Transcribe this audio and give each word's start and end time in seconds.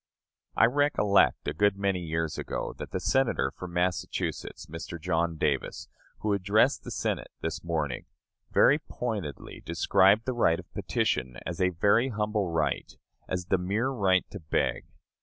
I 0.55 0.65
recollect, 0.65 1.47
a 1.47 1.53
good 1.53 1.77
many 1.77 1.99
years 1.99 2.39
ago, 2.39 2.73
that 2.79 2.89
the 2.89 2.99
Senator 2.99 3.51
from 3.51 3.71
Massachusetts 3.73 4.65
[Mr. 4.65 4.99
John 4.99 5.37
Davis], 5.37 5.89
who 6.21 6.33
addressed 6.33 6.83
the 6.83 6.89
Senate 6.89 7.29
this 7.41 7.63
morning, 7.63 8.05
very 8.49 8.79
pointedly 8.79 9.61
described 9.63 10.25
the 10.25 10.33
right 10.33 10.59
of 10.59 10.73
petition 10.73 11.37
as 11.45 11.61
a 11.61 11.69
very 11.69 12.07
humble 12.07 12.49
right 12.49 12.91
as 13.27 13.45
the 13.45 13.59
mere 13.59 13.89
right 13.89 14.25
to 14.31 14.39
beg. 14.39 14.85